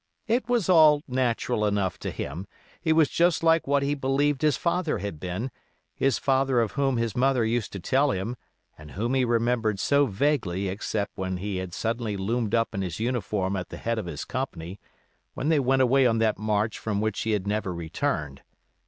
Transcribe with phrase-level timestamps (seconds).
[0.25, 2.47] It was all natural enough to him;
[2.81, 5.51] he was just like what he believed his father had been,
[5.93, 8.35] his father of whom his mother used to tell him,
[8.75, 12.99] and whom he remembered so vaguely except when he had suddenly loomed up in his
[12.99, 14.79] uniform at the head of his company,
[15.35, 18.41] when they went away on that march from which he had never returned.